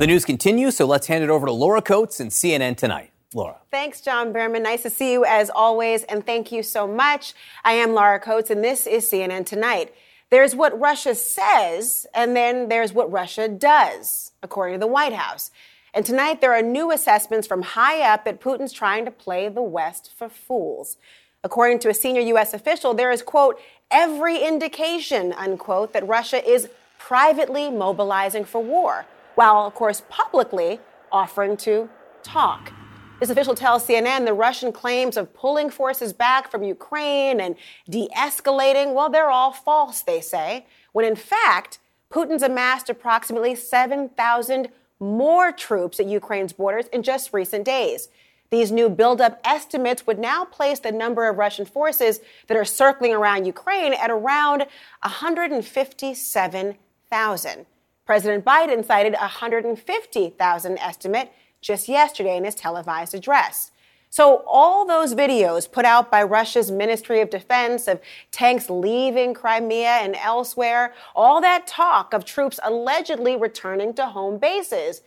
[0.00, 3.10] The news continues, so let's hand it over to Laura Coates and CNN Tonight.
[3.34, 3.58] Laura.
[3.70, 4.62] Thanks, John Berman.
[4.62, 7.34] Nice to see you as always, and thank you so much.
[7.64, 9.92] I am Laura Coates, and this is CNN Tonight.
[10.30, 15.50] There's what Russia says, and then there's what Russia does, according to the White House.
[15.92, 19.60] And tonight, there are new assessments from high up that Putin's trying to play the
[19.60, 20.96] West for fools.
[21.44, 22.54] According to a senior U.S.
[22.54, 23.60] official, there is, quote,
[23.90, 29.04] every indication, unquote, that Russia is privately mobilizing for war,
[29.40, 30.78] while, of course, publicly
[31.10, 31.88] offering to
[32.22, 32.74] talk.
[33.20, 37.56] This official tells CNN the Russian claims of pulling forces back from Ukraine and
[37.88, 41.78] de escalating, well, they're all false, they say, when in fact,
[42.10, 48.10] Putin's amassed approximately 7,000 more troops at Ukraine's borders in just recent days.
[48.50, 53.14] These new buildup estimates would now place the number of Russian forces that are circling
[53.14, 54.66] around Ukraine at around
[55.02, 57.66] 157,000.
[58.10, 63.70] President Biden cited a 150,000 estimate just yesterday in his televised address.
[64.08, 68.00] So, all those videos put out by Russia's Ministry of Defense of
[68.32, 75.02] tanks leaving Crimea and elsewhere, all that talk of troops allegedly returning to home bases.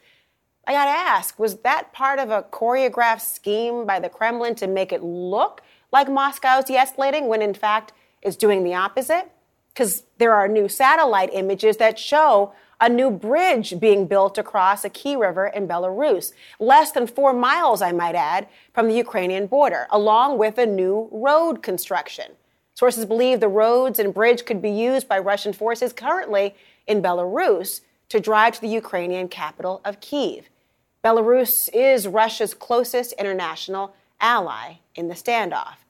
[0.66, 4.94] I gotta ask, was that part of a choreographed scheme by the Kremlin to make
[4.94, 5.60] it look
[5.92, 9.30] like Moscow's de escalating when in fact it's doing the opposite?
[9.74, 14.90] Because there are new satellite images that show a new bridge being built across a
[14.90, 19.88] key river in Belarus, less than four miles, I might add, from the Ukrainian border,
[19.90, 22.32] along with a new road construction.
[22.76, 26.56] Sources believe the roads and bridge could be used by Russian forces currently
[26.88, 30.50] in Belarus to drive to the Ukrainian capital of Kiev.
[31.04, 35.83] Belarus is Russia's closest international ally in the standoff.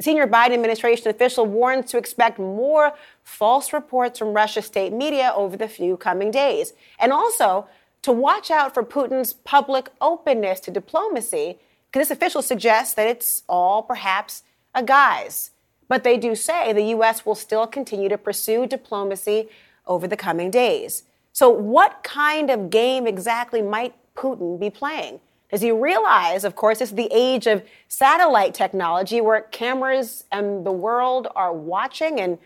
[0.00, 2.92] Senior Biden administration official warns to expect more
[3.24, 7.66] false reports from Russia's state media over the few coming days, and also
[8.02, 11.58] to watch out for Putin's public openness to diplomacy,
[11.90, 14.44] because this official suggests that it's all perhaps
[14.74, 15.50] a guise.
[15.88, 17.26] But they do say the U.S.
[17.26, 19.48] will still continue to pursue diplomacy
[19.86, 21.04] over the coming days.
[21.32, 25.20] So, what kind of game exactly might Putin be playing?
[25.50, 30.72] Does he realize, of course, it's the age of satellite technology where cameras and the
[30.72, 32.38] world are watching and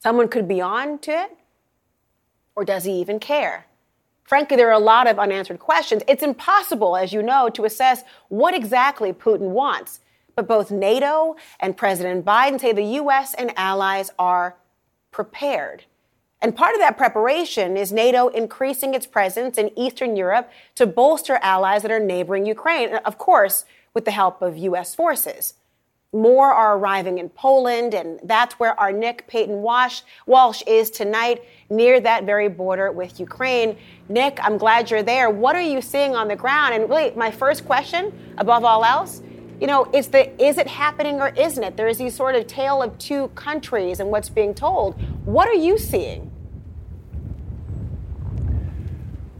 [0.00, 1.36] someone could be on to it?
[2.56, 3.66] Or does he even care?
[4.24, 6.02] Frankly, there are a lot of unanswered questions.
[6.08, 10.00] It's impossible, as you know, to assess what exactly Putin wants.
[10.34, 13.34] But both NATO and President Biden say the U.S.
[13.34, 14.56] and allies are
[15.12, 15.84] prepared.
[16.40, 21.38] And part of that preparation is NATO increasing its presence in Eastern Europe to bolster
[21.42, 24.94] allies that are neighboring Ukraine, of course, with the help of U.S.
[24.94, 25.54] forces.
[26.12, 31.42] More are arriving in Poland, and that's where our Nick Paton Walsh, Walsh is tonight,
[31.68, 33.76] near that very border with Ukraine.
[34.08, 35.28] Nick, I'm glad you're there.
[35.28, 36.72] What are you seeing on the ground?
[36.74, 39.20] And really, my first question, above all else,
[39.60, 41.76] you know, is the is it happening or isn't it?
[41.76, 44.94] There is these sort of tale of two countries and what's being told.
[45.24, 46.30] What are you seeing?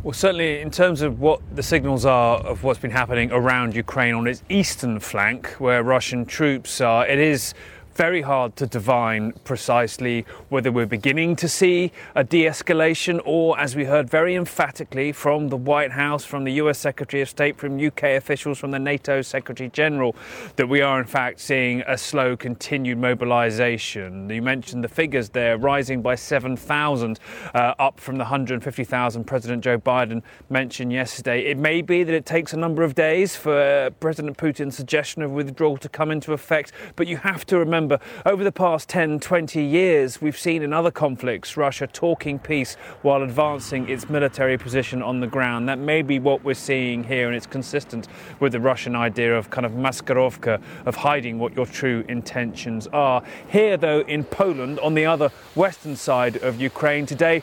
[0.02, 4.14] Well, certainly in terms of what the signals are of what's been happening around Ukraine
[4.14, 7.52] on its eastern flank, where Russian troops are, it is
[7.98, 13.74] very hard to divine precisely whether we're beginning to see a de escalation or, as
[13.74, 17.84] we heard very emphatically from the White House, from the US Secretary of State, from
[17.84, 20.14] UK officials, from the NATO Secretary General,
[20.54, 24.30] that we are in fact seeing a slow continued mobilization.
[24.30, 27.18] You mentioned the figures there rising by 7,000,
[27.52, 31.46] uh, up from the 150,000 President Joe Biden mentioned yesterday.
[31.46, 35.32] It may be that it takes a number of days for President Putin's suggestion of
[35.32, 39.20] withdrawal to come into effect, but you have to remember remember, over the past 10,
[39.20, 45.02] 20 years, we've seen in other conflicts Russia talking peace while advancing its military position
[45.02, 45.68] on the ground.
[45.68, 48.08] That may be what we're seeing here, and it's consistent
[48.40, 53.22] with the Russian idea of kind of maskirovka, of hiding what your true intentions are.
[53.48, 57.42] Here, though, in Poland, on the other western side of Ukraine, today,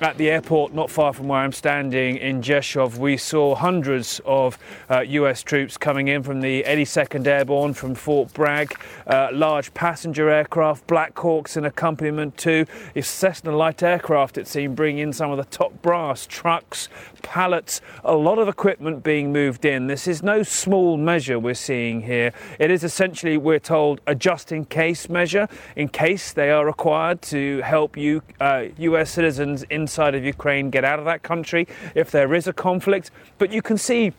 [0.00, 4.58] at the airport, not far from where I'm standing in Rzeszów, we saw hundreds of
[4.90, 8.74] uh, US troops coming in from the 82nd Airborne from Fort Bragg,
[9.06, 12.46] uh, large passenger aircraft, Black Hawks in accompaniment.
[12.46, 16.88] It's Cessna light aircraft, it seemed, bringing in some of the top brass, trucks,
[17.26, 19.88] pallets, a lot of equipment being moved in.
[19.88, 22.32] This is no small measure we're seeing here.
[22.60, 27.20] It is essentially, we're told, a just in case measure, in case they are required
[27.22, 27.96] to help
[28.40, 32.52] uh, US citizens inside of Ukraine get out of that country if there is a
[32.52, 33.10] conflict.
[33.38, 34.12] But you can see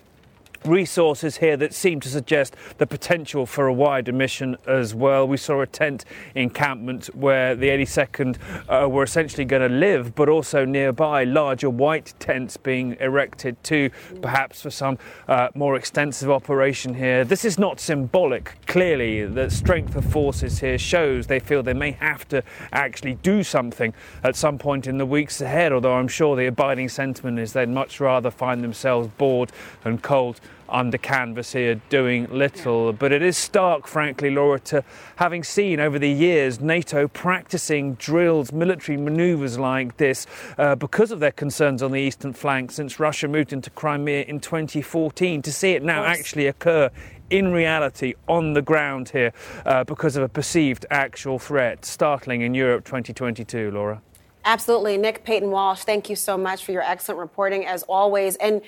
[0.65, 5.27] resources here that seem to suggest the potential for a wider mission as well.
[5.27, 6.05] We saw a tent
[6.35, 8.37] encampment where the 82nd
[8.67, 13.89] uh, were essentially going to live, but also nearby larger white tents being erected too,
[14.21, 17.23] perhaps for some uh, more extensive operation here.
[17.23, 18.55] This is not symbolic.
[18.67, 23.43] Clearly, the strength of forces here shows they feel they may have to actually do
[23.43, 23.93] something
[24.23, 27.69] at some point in the weeks ahead, although I'm sure the abiding sentiment is they'd
[27.69, 29.51] much rather find themselves bored
[29.83, 32.93] and cold under canvas here doing little.
[32.93, 34.83] But it is stark, frankly, Laura, to
[35.17, 40.27] having seen over the years NATO practicing drills, military maneuvers like this
[40.57, 44.39] uh, because of their concerns on the eastern flank since Russia moved into Crimea in
[44.39, 45.41] 2014.
[45.41, 46.89] To see it now actually occur
[47.29, 49.33] in reality on the ground here
[49.65, 51.85] uh, because of a perceived actual threat.
[51.85, 54.01] Startling in Europe 2022, Laura.
[54.45, 54.97] Absolutely.
[54.97, 58.37] Nick Paton Walsh, thank you so much for your excellent reporting as always.
[58.37, 58.61] And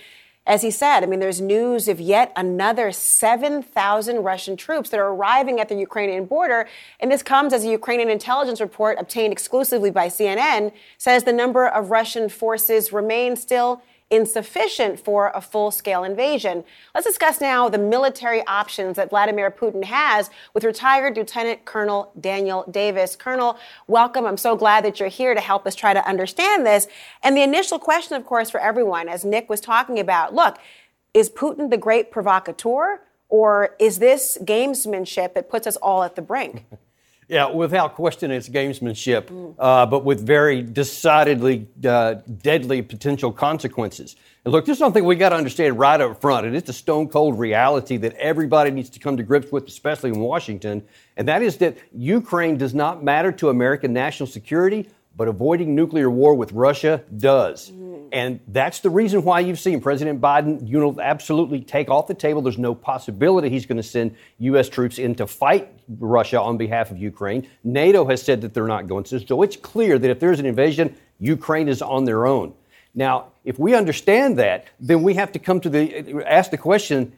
[0.49, 5.13] as he said, I mean, there's news of yet another 7,000 Russian troops that are
[5.13, 6.67] arriving at the Ukrainian border.
[6.99, 11.67] And this comes as a Ukrainian intelligence report obtained exclusively by CNN says the number
[11.67, 16.63] of Russian forces remain still insufficient for a full scale invasion.
[16.95, 22.65] Let's discuss now the military options that Vladimir Putin has with retired Lieutenant Colonel Daniel
[22.69, 23.15] Davis.
[23.15, 23.57] Colonel,
[23.87, 24.25] welcome.
[24.25, 26.87] I'm so glad that you're here to help us try to understand this.
[27.21, 30.57] And the initial question, of course, for everyone, as Nick was talking about look,
[31.13, 33.01] is Putin the great provocateur?
[33.29, 36.65] Or is this gamesmanship that puts us all at the brink?
[37.29, 44.15] Yeah, without question, it's gamesmanship, uh, but with very decidedly uh, deadly potential consequences.
[44.43, 46.73] And look, this is something we got to understand right up front, and it's a
[46.73, 50.81] stone cold reality that everybody needs to come to grips with, especially in Washington,
[51.17, 56.09] and that is that Ukraine does not matter to American national security but avoiding nuclear
[56.09, 57.71] war with Russia does.
[57.71, 58.07] Mm.
[58.13, 62.13] And that's the reason why you've seen President Biden you know, absolutely take off the
[62.13, 62.41] table.
[62.41, 64.69] There's no possibility he's going to send U.S.
[64.69, 67.45] troops in to fight Russia on behalf of Ukraine.
[67.65, 69.19] NATO has said that they're not going to.
[69.19, 72.53] So it's clear that if there's an invasion, Ukraine is on their own.
[72.95, 77.11] Now, if we understand that, then we have to come to the ask the question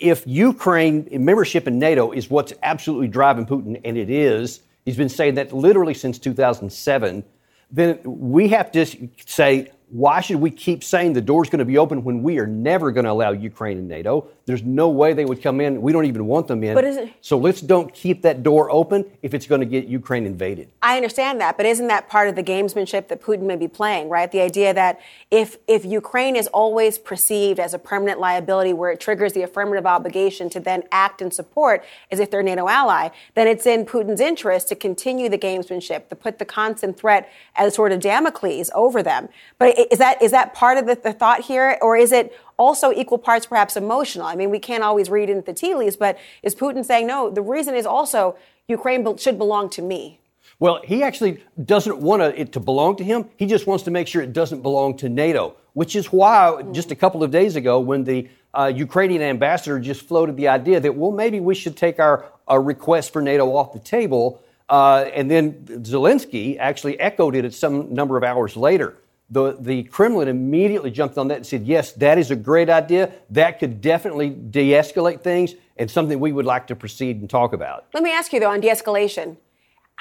[0.00, 5.10] if Ukraine membership in NATO is what's absolutely driving Putin, and it is, he's been
[5.10, 7.24] saying that literally since 2007
[7.72, 8.86] then we have to
[9.26, 12.46] say, why should we keep saying the door's going to be open when we are
[12.46, 14.26] never going to allow Ukraine in NATO?
[14.46, 15.82] There's no way they would come in.
[15.82, 16.74] We don't even want them in.
[16.74, 20.24] But it, so let's don't keep that door open if it's going to get Ukraine
[20.24, 20.70] invaded.
[20.80, 24.08] I understand that, but isn't that part of the gamesmanship that Putin may be playing,
[24.08, 24.32] right?
[24.32, 24.98] The idea that
[25.30, 29.84] if if Ukraine is always perceived as a permanent liability where it triggers the affirmative
[29.84, 33.84] obligation to then act and support as if they're a NATO ally, then it's in
[33.84, 38.70] Putin's interest to continue the gamesmanship, to put the constant threat as sort of Damocles
[38.74, 39.28] over them.
[39.58, 42.92] But is that is that part of the, the thought here, or is it also
[42.92, 44.26] equal parts perhaps emotional?
[44.26, 47.30] I mean, we can't always read into the tea leaves, but is Putin saying no?
[47.30, 48.36] The reason is also
[48.68, 50.20] Ukraine should belong to me.
[50.58, 53.28] Well, he actually doesn't want it to belong to him.
[53.36, 56.92] He just wants to make sure it doesn't belong to NATO, which is why just
[56.92, 60.94] a couple of days ago, when the uh, Ukrainian ambassador just floated the idea that,
[60.94, 64.42] well, maybe we should take our, request for NATO off the table.
[64.68, 68.98] Uh, and then Zelensky actually echoed it at some number of hours later
[69.32, 73.10] the, the Kremlin immediately jumped on that and said, yes, that is a great idea.
[73.30, 77.54] That could definitely de escalate things and something we would like to proceed and talk
[77.54, 77.86] about.
[77.94, 79.38] Let me ask you, though, on de escalation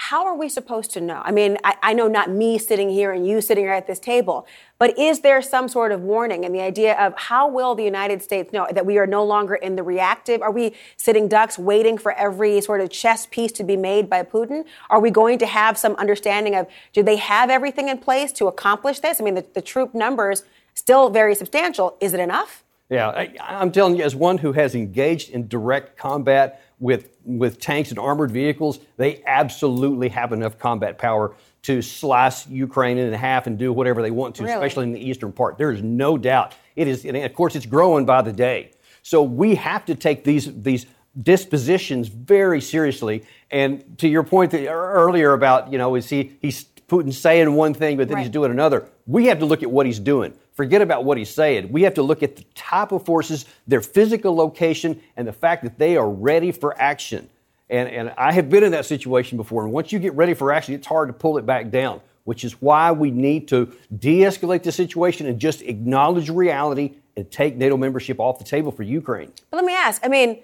[0.02, 1.22] how are we supposed to know?
[1.24, 4.00] I mean, I, I, know not me sitting here and you sitting here at this
[4.00, 4.48] table,
[4.80, 8.24] but is there some sort of warning and the idea of how will the United
[8.24, 10.42] States know that we are no longer in the reactive?
[10.42, 14.24] Are we sitting ducks waiting for every sort of chess piece to be made by
[14.24, 14.66] Putin?
[14.90, 18.48] Are we going to have some understanding of do they have everything in place to
[18.48, 19.22] accomplish this?
[19.22, 20.44] I mean, the, the troop numbers
[20.74, 21.96] still very substantial.
[22.02, 22.64] Is it enough?
[22.90, 27.62] Yeah, I, I'm telling you, as one who has engaged in direct combat with, with
[27.62, 33.48] tanks and armored vehicles, they absolutely have enough combat power to slice Ukraine in half
[33.48, 34.56] and do whatever they want to, really?
[34.56, 35.58] especially in the eastern part.
[35.58, 36.56] There is no doubt.
[36.76, 38.72] It is, and of course, it's growing by the day.
[39.04, 40.86] So we have to take these these
[41.22, 43.26] dispositions very seriously.
[43.52, 47.98] And to your point earlier about, you know, is he he's Putin saying one thing,
[47.98, 48.24] but then right.
[48.24, 48.88] he's doing another.
[49.06, 50.34] We have to look at what he's doing.
[50.54, 51.72] Forget about what he's saying.
[51.72, 55.64] We have to look at the type of forces, their physical location, and the fact
[55.64, 57.30] that they are ready for action.
[57.70, 59.64] And, and I have been in that situation before.
[59.64, 62.44] And once you get ready for action, it's hard to pull it back down, which
[62.44, 67.56] is why we need to de escalate the situation and just acknowledge reality and take
[67.56, 69.32] NATO membership off the table for Ukraine.
[69.50, 70.40] But let me ask I mean,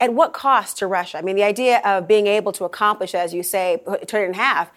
[0.00, 1.18] at what cost to Russia?
[1.18, 4.34] I mean, the idea of being able to accomplish, as you say, turn it in
[4.34, 4.70] half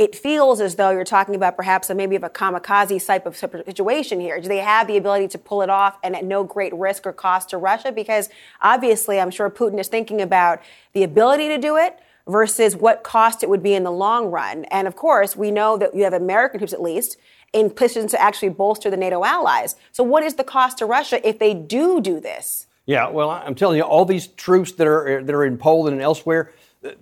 [0.00, 3.36] it feels as though you're talking about perhaps a maybe of a kamikaze type of
[3.36, 4.40] situation here.
[4.40, 7.12] Do they have the ability to pull it off and at no great risk or
[7.12, 7.92] cost to Russia?
[7.92, 8.30] Because
[8.62, 10.62] obviously, I'm sure Putin is thinking about
[10.94, 14.64] the ability to do it versus what cost it would be in the long run.
[14.70, 17.18] And of course, we know that you have American troops at least
[17.52, 19.76] in positions to actually bolster the NATO allies.
[19.92, 22.66] So, what is the cost to Russia if they do do this?
[22.86, 26.02] Yeah, well, I'm telling you, all these troops that are that are in Poland and
[26.02, 26.54] elsewhere,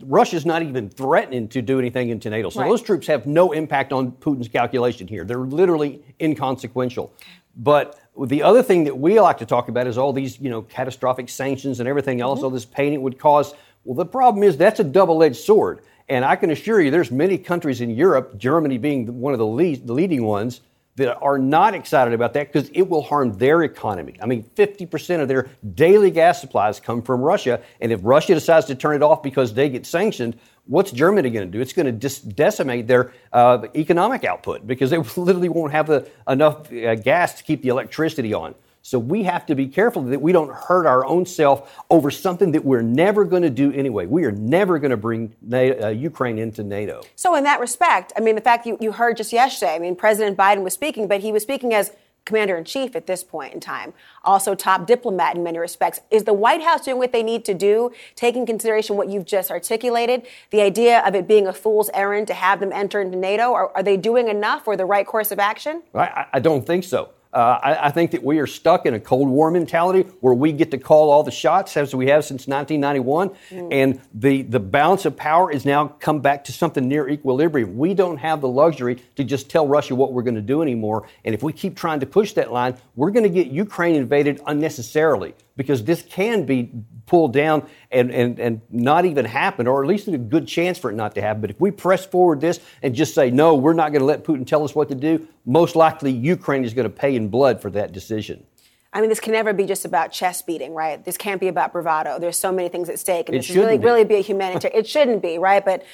[0.02, 2.50] Russia's not even threatening to do anything into NATO.
[2.50, 2.68] So right.
[2.68, 5.24] those troops have no impact on Putin's calculation here.
[5.24, 7.12] They're literally inconsequential.
[7.56, 10.62] But the other thing that we like to talk about is all these, you know,
[10.62, 12.46] catastrophic sanctions and everything else, mm-hmm.
[12.46, 13.54] all this pain it would cause.
[13.84, 15.82] Well, the problem is that's a double-edged sword.
[16.08, 19.46] And I can assure you there's many countries in Europe, Germany being one of the,
[19.46, 20.60] lead, the leading ones,
[20.98, 24.14] that are not excited about that because it will harm their economy.
[24.22, 27.60] I mean, 50% of their daily gas supplies come from Russia.
[27.80, 31.50] And if Russia decides to turn it off because they get sanctioned, what's Germany going
[31.50, 31.60] to do?
[31.60, 36.72] It's going to decimate their uh, economic output because they literally won't have the, enough
[36.72, 38.54] uh, gas to keep the electricity on.
[38.88, 42.52] So we have to be careful that we don't hurt our own self over something
[42.52, 44.06] that we're never going to do anyway.
[44.06, 47.02] We are never going to bring NATO, uh, Ukraine into NATO.
[47.14, 49.94] So in that respect, I mean, the fact you, you heard just yesterday, I mean,
[49.94, 51.92] President Biden was speaking, but he was speaking as
[52.24, 53.92] commander in chief at this point in time,
[54.24, 56.00] also top diplomat in many respects.
[56.10, 59.50] Is the White House doing what they need to do, taking consideration what you've just
[59.50, 63.52] articulated, the idea of it being a fool's errand to have them enter into NATO?
[63.52, 65.82] Are, are they doing enough or the right course of action?
[65.94, 67.10] I, I don't think so.
[67.32, 70.50] Uh, I, I, think that we are stuck in a Cold War mentality where we
[70.50, 73.68] get to call all the shots as we have since 1991, mm.
[73.70, 77.76] and the, the balance of power is now come back to something near equilibrium.
[77.76, 81.06] We don't have the luxury to just tell Russia what we're going to do anymore,
[81.22, 84.40] and if we keep trying to push that line, we're going to get Ukraine invaded
[84.46, 86.70] unnecessarily because this can be
[87.06, 90.88] pulled down and, and, and not even happen, or at least a good chance for
[90.88, 91.40] it not to happen.
[91.40, 94.22] But if we press forward this and just say, no, we're not going to let
[94.22, 97.60] Putin tell us what to do, most likely Ukraine is going to pay in blood
[97.60, 98.46] for that decision.
[98.92, 101.04] I mean, this can never be just about chest beating, right?
[101.04, 102.20] This can't be about bravado.
[102.20, 103.84] There's so many things at stake, and it should really, be.
[103.84, 104.78] really be a humanitarian.
[104.78, 105.62] it shouldn't be, right?
[105.62, 105.84] But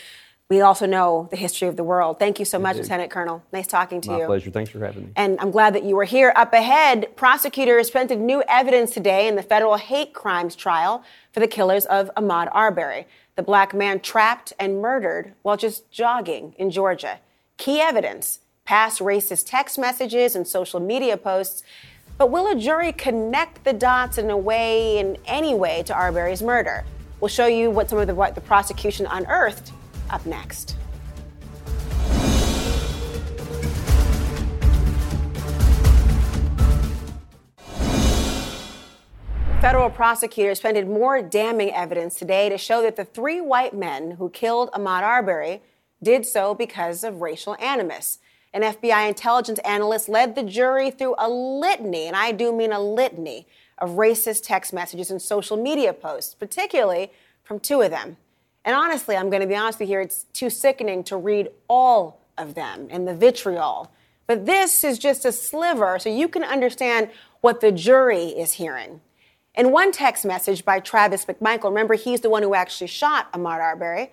[0.51, 2.19] we also know the history of the world.
[2.19, 3.43] Thank you so much, Lieutenant Colonel.
[3.51, 4.23] Nice talking to My you.
[4.23, 4.51] My pleasure.
[4.51, 5.13] Thanks for having me.
[5.17, 6.35] And I'm glad that you were here.
[6.37, 11.49] Up ahead, prosecutors presented new evidence today in the federal hate crimes trial for the
[11.49, 17.21] killers of Ahmaud Arbery, the black man trapped and murdered while just jogging in Georgia.
[17.57, 21.63] Key evidence past racist text messages and social media posts.
[22.19, 26.43] But will a jury connect the dots in a way, in any way, to Arbery's
[26.43, 26.85] murder?
[27.21, 29.73] We'll show you what some of the, what the prosecution unearthed
[30.11, 30.77] up next.
[39.61, 44.29] Federal prosecutors presented more damning evidence today to show that the three white men who
[44.29, 45.63] killed Ahmaud Arbery
[46.03, 48.19] did so because of racial animus.
[48.53, 52.79] An FBI intelligence analyst led the jury through a litany, and I do mean a
[52.79, 57.11] litany, of racist text messages and social media posts, particularly
[57.43, 58.19] from two of them.
[58.65, 61.49] And honestly, I'm going to be honest with you here, it's too sickening to read
[61.69, 63.91] all of them and the vitriol.
[64.27, 67.11] But this is just a sliver so you can understand
[67.43, 69.03] what the jury is hearing.
[69.55, 73.61] In one text message by Travis McMichael, remember he's the one who actually shot Ahmaud
[73.61, 74.11] Arbery.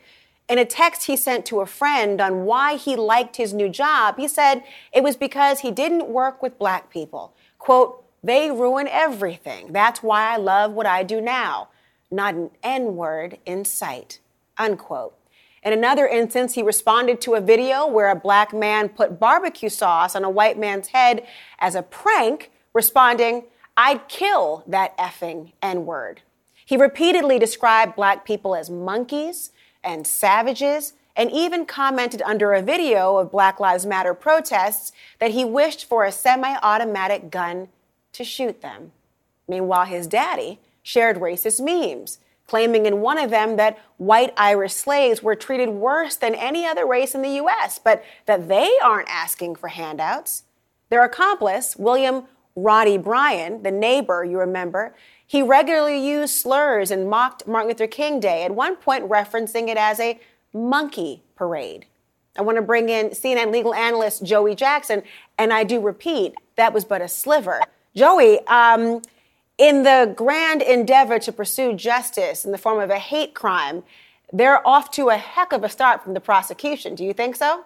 [0.49, 4.17] In a text he sent to a friend on why he liked his new job,
[4.17, 7.33] he said it was because he didn't work with black people.
[7.57, 9.71] Quote, they ruin everything.
[9.71, 11.69] That's why I love what I do now.
[12.11, 14.19] Not an N word in sight
[14.61, 15.17] unquote.
[15.63, 20.15] In another instance, he responded to a video where a black man put barbecue sauce
[20.15, 21.25] on a white man's head
[21.59, 26.21] as a prank, responding, I'd kill that effing N word.
[26.65, 29.51] He repeatedly described black people as monkeys
[29.83, 35.43] and savages, and even commented under a video of Black Lives Matter protests that he
[35.43, 37.67] wished for a semi automatic gun
[38.13, 38.91] to shoot them.
[39.47, 42.19] Meanwhile, his daddy shared racist memes
[42.51, 46.85] claiming in one of them that white Irish slaves were treated worse than any other
[46.85, 50.43] race in the U.S., but that they aren't asking for handouts.
[50.89, 52.25] Their accomplice, William
[52.57, 54.93] Roddy Bryan, the neighbor, you remember,
[55.25, 59.77] he regularly used slurs and mocked Martin Luther King Day, at one point referencing it
[59.77, 60.19] as a
[60.53, 61.85] monkey parade.
[62.37, 65.03] I want to bring in CNN legal analyst Joey Jackson,
[65.37, 67.61] and I do repeat, that was but a sliver.
[67.95, 69.01] Joey, um,
[69.61, 73.83] in the grand endeavor to pursue justice in the form of a hate crime,
[74.33, 76.95] they're off to a heck of a start from the prosecution.
[76.95, 77.63] Do you think so?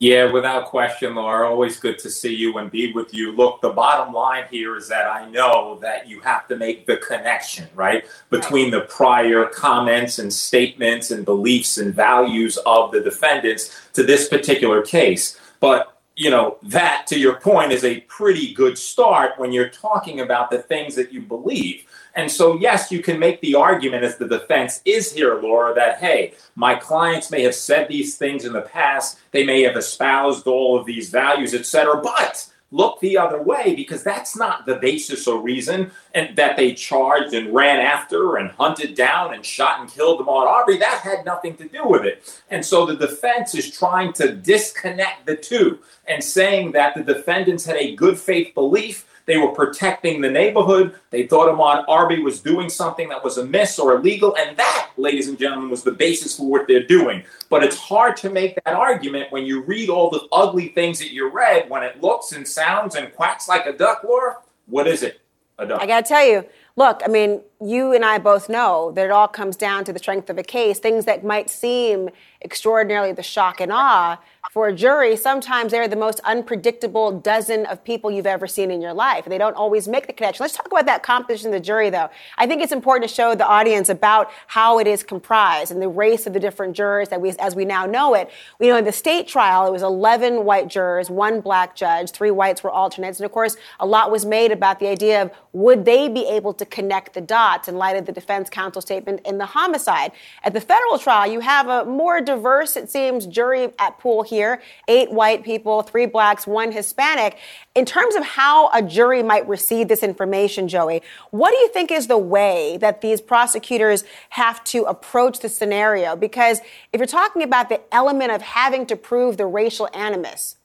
[0.00, 1.48] Yeah, without question, Laura.
[1.48, 3.32] Always good to see you and be with you.
[3.32, 6.98] Look, the bottom line here is that I know that you have to make the
[6.98, 13.80] connection, right, between the prior comments and statements and beliefs and values of the defendants
[13.94, 15.38] to this particular case.
[15.60, 15.91] But
[16.22, 20.52] you know, that to your point is a pretty good start when you're talking about
[20.52, 21.84] the things that you believe.
[22.14, 25.98] And so, yes, you can make the argument as the defense is here, Laura, that,
[25.98, 30.46] hey, my clients may have said these things in the past, they may have espoused
[30.46, 34.76] all of these values, et cetera, but look the other way because that's not the
[34.76, 39.80] basis or reason and that they charged and ran after and hunted down and shot
[39.80, 40.78] and killed Ahmaud Arbery.
[40.78, 42.40] That had nothing to do with it.
[42.50, 47.64] And so the defense is trying to disconnect the two and saying that the defendants
[47.64, 50.94] had a good faith belief they were protecting the neighborhood.
[51.10, 54.36] They thought Ahmaud Arbery was doing something that was amiss or illegal.
[54.36, 57.22] And that, ladies and gentlemen, was the basis for what they're doing.
[57.48, 61.12] But it's hard to make that argument when you read all the ugly things that
[61.12, 64.38] you read, when it looks and sounds and quacks like a duck, Laura.
[64.66, 65.20] What is it?
[65.58, 65.80] A duck.
[65.80, 66.44] I got to tell you,
[66.76, 69.98] look, I mean, you and I both know that it all comes down to the
[69.98, 70.78] strength of a case.
[70.78, 72.10] Things that might seem
[72.44, 74.18] extraordinarily the shock and awe
[74.50, 78.82] for a jury, sometimes they're the most unpredictable dozen of people you've ever seen in
[78.82, 79.24] your life.
[79.24, 80.42] They don't always make the connection.
[80.42, 82.10] Let's talk about that composition of the jury, though.
[82.36, 85.88] I think it's important to show the audience about how it is comprised and the
[85.88, 88.30] race of the different jurors that we, as we now know it.
[88.58, 92.32] We know in the state trial, it was 11 white jurors, one black judge, three
[92.32, 93.20] whites were alternates.
[93.20, 96.52] And of course, a lot was made about the idea of would they be able
[96.54, 100.12] to connect the dots in light of the defense counsel statement in the homicide.
[100.42, 104.62] At the federal trial, you have a more diverse, it seems, jury at pool here
[104.88, 107.38] eight white people, three blacks, one Hispanic.
[107.74, 111.90] In terms of how a jury might receive this information, Joey, what do you think
[111.90, 116.16] is the way that these prosecutors have to approach the scenario?
[116.16, 116.60] Because
[116.92, 120.56] if you're talking about the element of having to prove the racial animus,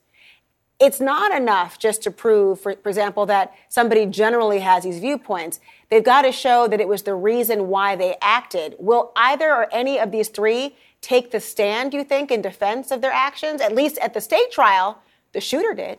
[0.80, 5.58] it's not enough just to prove, for, for, example, that somebody generally has these viewpoints.
[5.90, 8.76] They've got to show that it was the reason why they acted.
[8.78, 13.00] Will either or any of these three take the stand, you think, in defense of
[13.00, 13.60] their actions?
[13.60, 15.00] At least at the state trial,
[15.32, 15.98] the shooter did.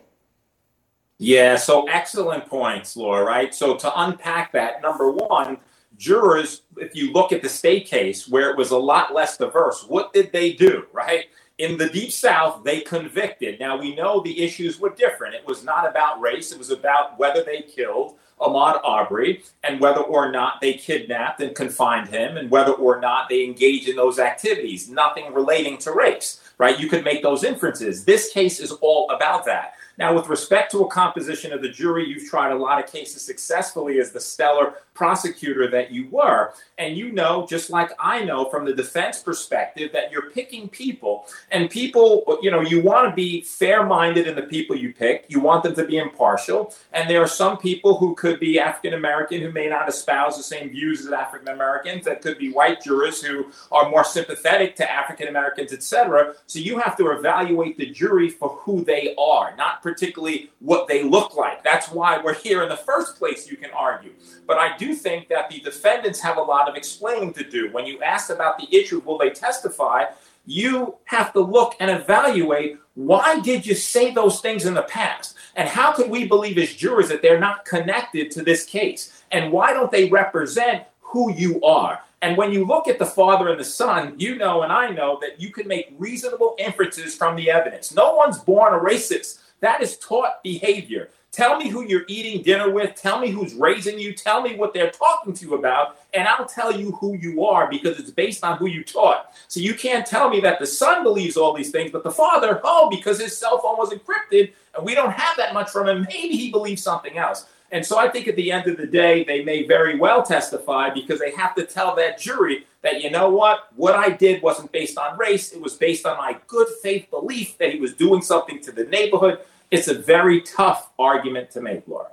[1.18, 3.54] Yeah, so excellent points, Laura, right?
[3.54, 5.58] So to unpack that, number one,
[5.98, 9.84] jurors, if you look at the state case where it was a lot less diverse,
[9.86, 11.26] what did they do, right?
[11.60, 13.60] In the Deep South, they convicted.
[13.60, 15.34] Now, we know the issues were different.
[15.34, 20.00] It was not about race, it was about whether they killed Ahmaud Aubrey and whether
[20.00, 24.18] or not they kidnapped and confined him and whether or not they engaged in those
[24.18, 26.80] activities, nothing relating to race, right?
[26.80, 28.06] You could make those inferences.
[28.06, 29.74] This case is all about that.
[29.98, 33.22] Now, with respect to a composition of the jury, you've tried a lot of cases
[33.22, 36.52] successfully as the stellar prosecutor that you were.
[36.78, 41.26] And you know, just like I know from the defense perspective, that you're picking people,
[41.50, 45.24] and people, you know, you want to be fair minded in the people you pick.
[45.28, 46.74] You want them to be impartial.
[46.92, 50.42] And there are some people who could be African American who may not espouse the
[50.42, 54.90] same views as African Americans, that could be white jurors who are more sympathetic to
[54.90, 56.34] African Americans, etc.
[56.46, 61.02] So you have to evaluate the jury for who they are, not particularly what they
[61.02, 61.64] look like.
[61.64, 64.12] That's why we're here in the first place, you can argue.
[64.46, 67.72] But I do think that the defendants have a lot of explaining to do.
[67.72, 70.04] When you ask about the issue, will they testify?
[70.46, 75.34] You have to look and evaluate why did you say those things in the past?
[75.56, 79.22] And how can we believe as jurors that they're not connected to this case?
[79.32, 82.00] And why don't they represent who you are?
[82.22, 85.18] And when you look at the father and the son, you know and I know
[85.22, 87.94] that you can make reasonable inferences from the evidence.
[87.94, 89.38] No one's born a racist.
[89.60, 91.10] That is taught behavior.
[91.32, 92.96] Tell me who you're eating dinner with.
[92.96, 94.12] Tell me who's raising you.
[94.12, 97.70] Tell me what they're talking to you about, and I'll tell you who you are
[97.70, 99.32] because it's based on who you taught.
[99.46, 102.60] So you can't tell me that the son believes all these things, but the father,
[102.64, 106.06] oh, because his cell phone was encrypted and we don't have that much from him,
[106.08, 107.46] maybe he believes something else.
[107.70, 110.90] And so I think at the end of the day, they may very well testify
[110.90, 114.72] because they have to tell that jury that, you know what, what I did wasn't
[114.72, 115.52] based on race.
[115.52, 118.84] It was based on my good faith belief that he was doing something to the
[118.84, 119.40] neighborhood.
[119.70, 122.08] It's a very tough argument to make, Laura.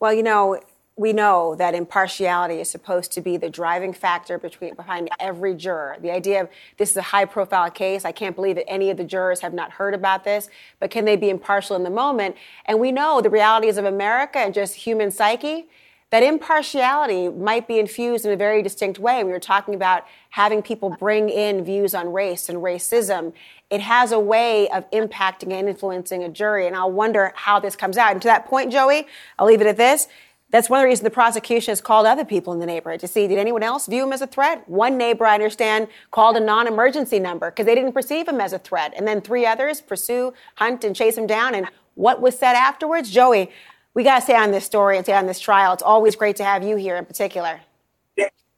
[0.00, 0.60] Well, you know,
[0.96, 5.96] we know that impartiality is supposed to be the driving factor between, behind every juror.
[6.00, 8.04] The idea of this is a high profile case.
[8.04, 10.48] I can't believe that any of the jurors have not heard about this,
[10.78, 12.36] but can they be impartial in the moment?
[12.66, 15.66] And we know the realities of America and just human psyche.
[16.10, 19.24] That impartiality might be infused in a very distinct way.
[19.24, 23.32] We were talking about having people bring in views on race and racism.
[23.68, 26.66] It has a way of impacting and influencing a jury.
[26.66, 28.12] And I'll wonder how this comes out.
[28.12, 29.06] And to that point, Joey,
[29.38, 30.06] I'll leave it at this
[30.50, 33.08] That's one of the reasons the prosecution has called other people in the neighborhood to
[33.08, 34.68] see did anyone else view him as a threat.
[34.68, 38.52] One neighbor, I understand, called a non emergency number because they didn't perceive him as
[38.52, 38.92] a threat.
[38.96, 41.56] And then three others pursue, hunt, and chase him down.
[41.56, 43.10] And what was said afterwards?
[43.10, 43.50] Joey,
[43.94, 45.72] we got to stay on this story and stay on this trial.
[45.72, 47.60] It's always great to have you here in particular.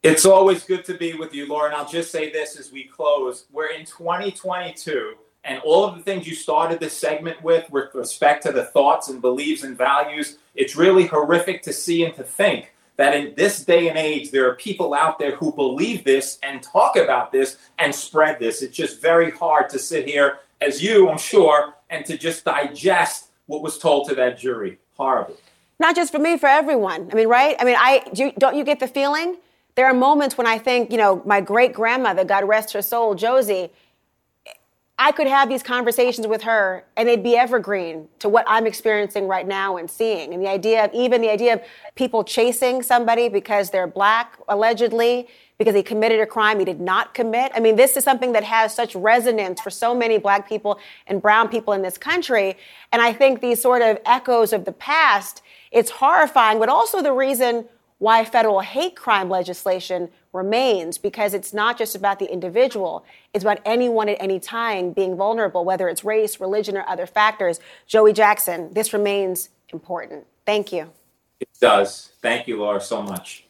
[0.03, 1.75] It's always good to be with you, Lauren.
[1.75, 3.47] I'll just say this as we close.
[3.51, 5.15] We're in 2022
[5.47, 9.09] and all of the things you started this segment with, with respect to the thoughts
[9.09, 13.65] and beliefs and values, it's really horrific to see and to think that in this
[13.65, 17.59] day and age, there are people out there who believe this and talk about this
[17.79, 18.61] and spread this.
[18.61, 23.29] It's just very hard to sit here, as you, I'm sure, and to just digest
[23.47, 24.79] what was told to that jury.
[24.97, 25.37] Horrible.
[25.79, 27.09] Not just for me, for everyone.
[27.13, 27.57] I mean, right?
[27.59, 29.37] I mean, I do, don't you get the feeling?
[29.75, 33.15] There are moments when I think, you know, my great grandmother, God rest her soul,
[33.15, 33.71] Josie,
[34.99, 39.29] I could have these conversations with her and they'd be evergreen to what I'm experiencing
[39.29, 40.33] right now and seeing.
[40.33, 41.61] And the idea of even the idea of
[41.95, 47.15] people chasing somebody because they're black, allegedly, because he committed a crime he did not
[47.15, 47.53] commit.
[47.55, 51.23] I mean, this is something that has such resonance for so many black people and
[51.23, 52.57] brown people in this country.
[52.93, 57.13] And I think these sort of echoes of the past, it's horrifying, but also the
[57.13, 57.67] reason
[57.99, 63.59] why federal hate crime legislation remains because it's not just about the individual, it's about
[63.65, 67.59] anyone at any time being vulnerable, whether it's race, religion, or other factors.
[67.87, 70.27] Joey Jackson, this remains important.
[70.45, 70.91] Thank you.
[71.41, 72.11] It does.
[72.21, 73.46] Thank you, Laura, so much.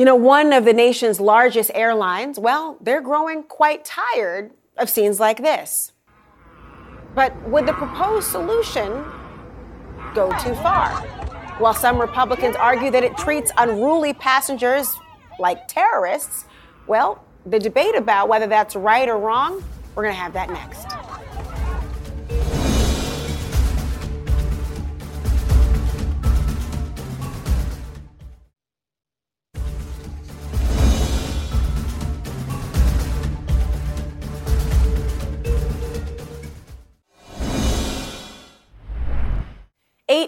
[0.00, 5.20] You know, one of the nation's largest airlines, well, they're growing quite tired of scenes
[5.20, 5.92] like this.
[7.14, 9.04] But would the proposed solution
[10.14, 11.02] go too far?
[11.58, 14.96] While some Republicans argue that it treats unruly passengers
[15.38, 16.46] like terrorists,
[16.86, 19.62] well, the debate about whether that's right or wrong,
[19.94, 20.99] we're going to have that next.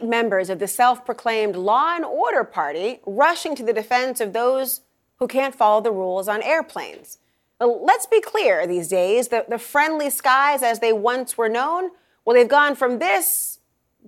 [0.02, 4.32] Eight members of the self proclaimed Law and Order Party rushing to the defense of
[4.32, 4.80] those
[5.18, 7.18] who can't follow the rules on airplanes.
[7.58, 11.90] But let's be clear these days, the, the friendly skies as they once were known,
[12.24, 13.60] well, they've gone from this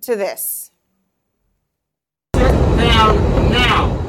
[0.02, 0.70] to this.
[2.34, 3.16] Sit down
[3.52, 4.00] now.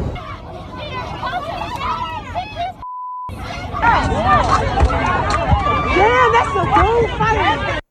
[5.96, 7.82] Yeah, that's a good fight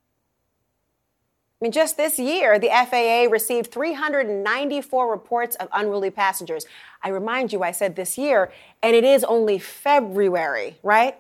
[1.64, 6.66] mean, just this year, the FAA received 394 reports of unruly passengers.
[7.02, 11.16] I remind you, I said this year, and it is only February, right?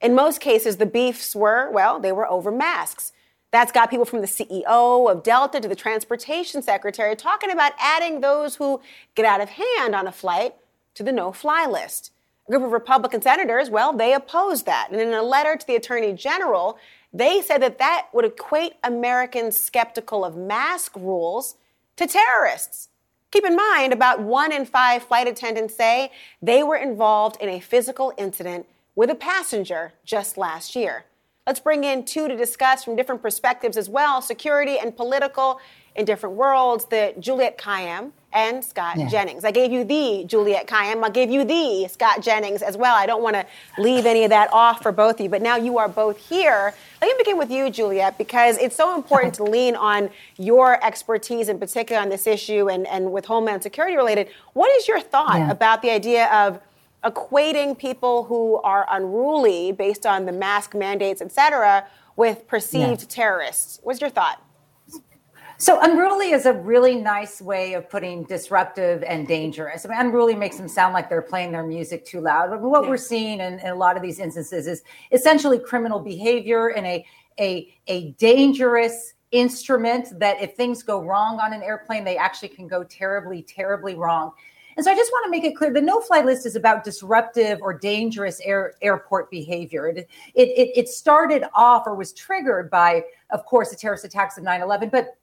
[0.00, 3.12] In most cases, the beefs were, well, they were over masks.
[3.50, 8.22] That's got people from the CEO of Delta to the transportation secretary talking about adding
[8.22, 8.80] those who
[9.14, 10.54] get out of hand on a flight
[10.94, 12.12] to the no fly list.
[12.48, 14.88] A group of Republican senators, well, they opposed that.
[14.90, 16.78] And in a letter to the attorney general,
[17.12, 21.56] they said that that would equate Americans skeptical of mask rules
[21.96, 22.88] to terrorists.
[23.30, 27.60] Keep in mind, about one in five flight attendants say they were involved in a
[27.60, 31.04] physical incident with a passenger just last year.
[31.46, 35.60] Let's bring in two to discuss from different perspectives as well security and political
[35.94, 39.08] in different worlds the Juliet Kayyem and Scott yeah.
[39.08, 39.44] Jennings.
[39.44, 41.04] I gave you the Juliet Kayyem.
[41.04, 42.96] I'll give you the Scott Jennings as well.
[42.96, 43.44] I don't want to
[43.76, 46.72] leave any of that off for both of you, but now you are both here.
[47.02, 51.50] Let me begin with you, Juliet, because it's so important to lean on your expertise
[51.50, 54.28] in particular on this issue and, and with Homeland Security related.
[54.54, 55.50] What is your thought yeah.
[55.50, 56.58] about the idea of
[57.04, 61.84] equating people who are unruly based on the mask mandates, et cetera,
[62.16, 63.08] with perceived yeah.
[63.08, 63.78] terrorists?
[63.82, 64.42] What's your thought?
[65.62, 69.86] So unruly is a really nice way of putting disruptive and dangerous.
[69.86, 72.50] I mean, unruly makes them sound like they're playing their music too loud.
[72.50, 72.90] But what yeah.
[72.90, 77.06] we're seeing in, in, a lot of these instances is essentially criminal behavior and a
[77.38, 82.66] a a dangerous instrument that if things go wrong on an airplane, they actually can
[82.66, 84.32] go terribly, terribly wrong.
[84.76, 86.82] And so I just want to make it clear the no fly list is about
[86.82, 89.86] disruptive or dangerous air, airport behavior.
[89.86, 94.44] It, it, it, started off or was triggered by, of course, the terrorist attacks of
[94.44, 95.18] 9 11, but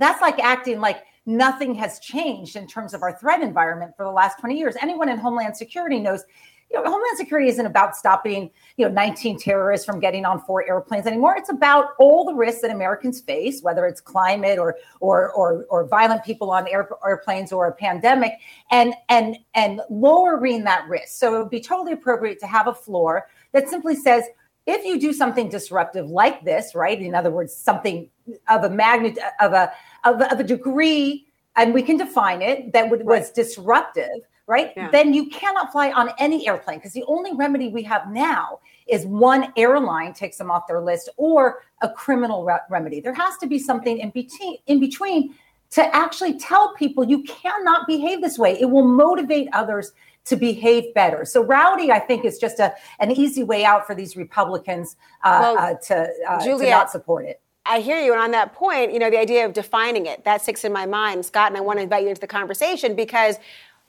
[0.00, 4.10] that's like acting like nothing has changed in terms of our threat environment for the
[4.10, 4.74] last 20 years.
[4.80, 6.24] Anyone in Homeland Security knows,
[6.70, 10.66] you know, Homeland Security isn't about stopping, you know, 19 terrorists from getting on four
[10.68, 11.34] airplanes anymore.
[11.36, 15.86] It's about all the risks that Americans face, whether it's climate or or or, or
[15.86, 18.32] violent people on air, airplanes or a pandemic,
[18.70, 21.18] and and and lowering that risk.
[21.18, 24.24] So it would be totally appropriate to have a floor that simply says
[24.66, 27.00] if you do something disruptive like this, right?
[27.00, 28.08] In other words, something
[28.48, 29.72] of a magnitude of a
[30.04, 34.72] of, of a degree and we can define it that would, was disruptive, right?
[34.76, 34.90] Yeah.
[34.90, 39.04] Then you cannot fly on any airplane because the only remedy we have now is
[39.06, 43.00] one airline takes them off their list or a criminal re- remedy.
[43.00, 45.34] There has to be something in between in between
[45.70, 48.60] to actually tell people you cannot behave this way.
[48.60, 49.92] It will motivate others
[50.26, 51.24] to behave better.
[51.24, 55.38] So rowdy, I think, is just a an easy way out for these Republicans uh,
[55.40, 57.40] Well, uh, to, uh, to Juliet, not support it.
[57.66, 58.12] I hear you.
[58.12, 60.86] And on that point, you know, the idea of defining it, that sticks in my
[60.86, 63.36] mind, Scott, and I want to invite you into the conversation because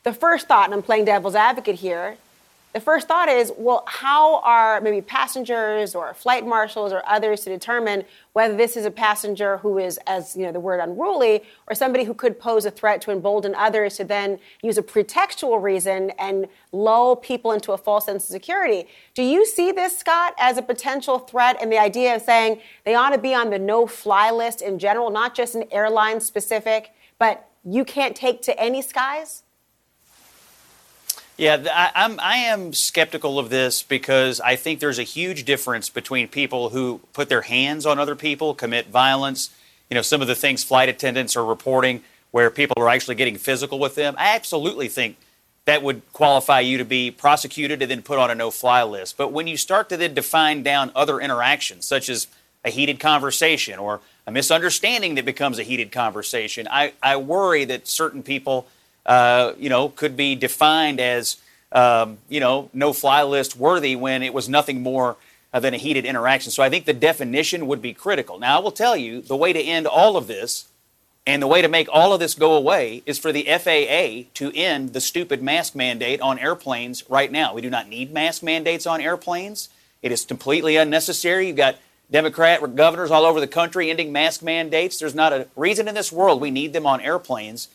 [0.04, 2.18] the first thought, and I'm playing devil's advocate here,
[2.74, 7.50] the first thought is, well, how are maybe passengers or flight marshals or others to
[7.50, 11.76] determine whether this is a passenger who is, as you know, the word unruly, or
[11.76, 16.12] somebody who could pose a threat to embolden others to then use a pretextual reason
[16.12, 18.88] and lull people into a false sense of security?
[19.14, 22.96] Do you see this, Scott, as a potential threat and the idea of saying they
[22.96, 27.50] ought to be on the no-fly list in general, not just an airline specific, but
[27.66, 29.44] you can't take to any skies?
[31.42, 35.90] Yeah, I, I'm I am skeptical of this because I think there's a huge difference
[35.90, 39.50] between people who put their hands on other people, commit violence.
[39.90, 43.38] You know, some of the things flight attendants are reporting where people are actually getting
[43.38, 44.14] physical with them.
[44.20, 45.18] I absolutely think
[45.66, 49.18] that would qualify you to be prosecuted and then put on a no-fly list.
[49.18, 52.28] But when you start to then define down other interactions, such as
[52.64, 57.88] a heated conversation or a misunderstanding that becomes a heated conversation, I, I worry that
[57.88, 58.68] certain people
[59.06, 61.38] uh, you know, could be defined as,
[61.72, 65.18] um, you know, no fly list worthy when it was nothing more
[65.54, 66.52] uh, than a heated interaction.
[66.52, 68.40] So I think the definition would be critical.
[68.40, 70.68] Now, I will tell you the way to end all of this
[71.28, 74.52] and the way to make all of this go away is for the FAA to
[74.56, 77.54] end the stupid mask mandate on airplanes right now.
[77.54, 79.70] We do not need mask mandates on airplanes.
[80.02, 81.48] It is completely unnecessary.
[81.48, 81.78] You've got
[82.10, 85.00] Democrat governors all over the country ending mask mandates.
[85.00, 87.68] There's not a reason in this world we need them on airplanes.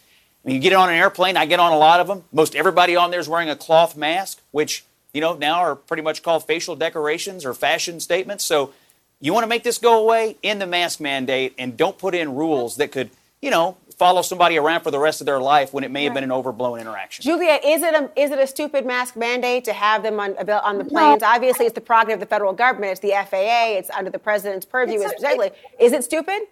[0.46, 2.22] When you get on an airplane, I get on a lot of them.
[2.30, 6.04] Most everybody on there is wearing a cloth mask, which, you know, now are pretty
[6.04, 8.44] much called facial decorations or fashion statements.
[8.44, 8.72] So
[9.20, 12.36] you want to make this go away in the mask mandate and don't put in
[12.36, 13.10] rules that could,
[13.42, 16.14] you know, follow somebody around for the rest of their life when it may have
[16.14, 17.24] been an overblown interaction.
[17.24, 20.78] Julia, is it a is it a stupid mask mandate to have them on on
[20.78, 21.22] the planes?
[21.22, 21.26] No.
[21.26, 22.92] Obviously, it's the prerogative of the federal government.
[22.92, 23.78] It's the FAA.
[23.78, 25.00] It's under the president's purview.
[25.00, 25.50] It's It's a- exactly.
[25.80, 26.42] Is it stupid?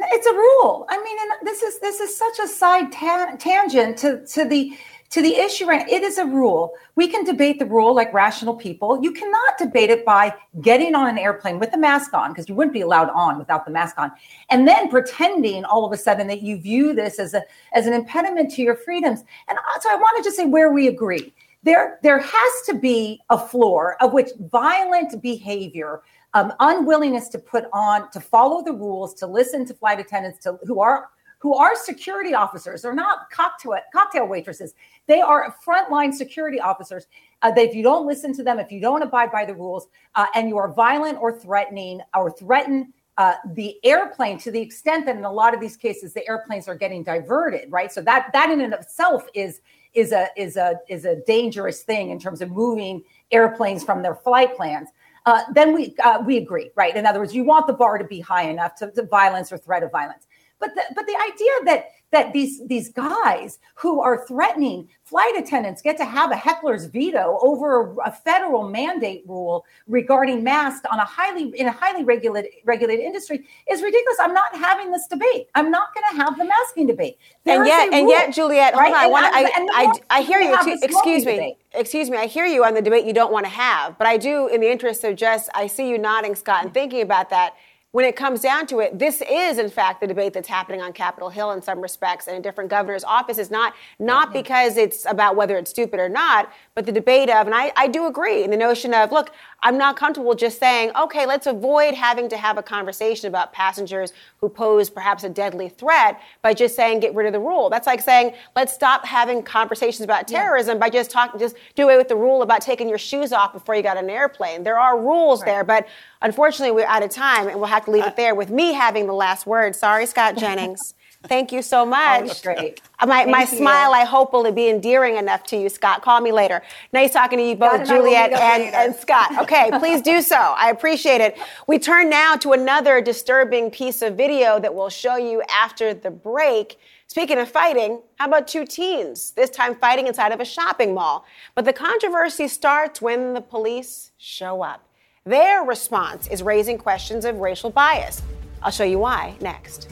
[0.00, 0.86] It's a rule.
[0.88, 4.76] I mean, and this is this is such a side ta- tangent to to the
[5.10, 5.68] to the issue.
[5.70, 6.74] It is a rule.
[6.94, 9.02] We can debate the rule like rational people.
[9.02, 12.54] You cannot debate it by getting on an airplane with the mask on because you
[12.54, 14.12] wouldn't be allowed on without the mask on,
[14.50, 17.92] and then pretending all of a sudden that you view this as a as an
[17.92, 19.24] impediment to your freedoms.
[19.48, 21.32] And so I want to just say where we agree.
[21.64, 26.02] There, there has to be a floor of which violent behavior
[26.34, 30.58] um, unwillingness to put on to follow the rules to listen to flight attendants to
[30.64, 31.10] who are
[31.40, 32.82] who are security officers.
[32.82, 34.74] They're not cocktail cocktail waitresses.
[35.06, 37.06] They are frontline security officers.
[37.42, 39.86] Uh, that if you don't listen to them if you don't abide by the rules
[40.16, 45.06] uh, and you are violent or threatening or threaten uh, the airplane to the extent
[45.06, 47.92] that in a lot of these cases the airplanes are getting diverted right?
[47.92, 49.60] So that that in and of itself is
[49.94, 54.16] is a is a is a dangerous thing in terms of moving airplanes from their
[54.16, 54.88] flight plans
[55.28, 56.96] uh, then we uh, we agree, right?
[56.96, 59.82] In other words, you want the bar to be high enough to, violence or threat
[59.82, 60.26] of violence.
[60.58, 65.82] But the, but the idea that that these these guys who are threatening flight attendants
[65.82, 70.98] get to have a heckler's veto over a, a federal mandate rule regarding masks on
[70.98, 74.18] a highly in a highly regulated regulated industry is ridiculous.
[74.20, 75.48] I'm not having this debate.
[75.54, 77.18] I'm not going to have the masking debate.
[77.44, 78.92] There and yet, and rule, yet, Juliet, hold right?
[78.92, 78.98] on.
[78.98, 80.56] I want I'm- I, I, hear you.
[80.62, 80.78] Too.
[80.82, 81.32] Excuse me.
[81.32, 81.54] debate.
[81.72, 82.16] Excuse me.
[82.16, 84.60] I hear you on the debate you don't want to have, but I do, in
[84.60, 87.54] the interest of just, I see you nodding, Scott, and thinking about that.
[87.90, 90.92] When it comes down to it, this is in fact the debate that's happening on
[90.92, 93.50] Capitol Hill in some respects and in different governors' offices.
[93.50, 97.54] Not not because it's about whether it's stupid or not, but the debate of, and
[97.54, 99.30] I, I do agree in the notion of, look,
[99.62, 104.12] I'm not comfortable just saying, okay, let's avoid having to have a conversation about passengers
[104.42, 107.70] who pose perhaps a deadly threat by just saying get rid of the rule.
[107.70, 111.96] That's like saying let's stop having conversations about terrorism by just talking, just do away
[111.96, 114.62] with the rule about taking your shoes off before you got on an airplane.
[114.62, 115.88] There are rules there, but
[116.22, 119.06] unfortunately we're out of time and we'll have to leave it there with me having
[119.06, 119.74] the last word.
[119.76, 120.94] Sorry, Scott Jennings.
[121.24, 122.42] Thank you so much.
[122.44, 122.80] great.
[123.00, 123.46] Uh, My, my you.
[123.48, 126.00] smile, I hope, will be endearing enough to you, Scott.
[126.00, 126.62] Call me later.
[126.92, 129.36] Nice talking to you both, Scott and I will Juliet meet and, and Scott.
[129.42, 130.36] Okay, please do so.
[130.36, 131.36] I appreciate it.
[131.66, 136.10] We turn now to another disturbing piece of video that we'll show you after the
[136.10, 136.78] break.
[137.08, 141.24] Speaking of fighting, how about two teens, this time fighting inside of a shopping mall?
[141.56, 144.87] But the controversy starts when the police show up.
[145.28, 148.22] Their response is raising questions of racial bias.
[148.62, 149.84] I'll show you why next.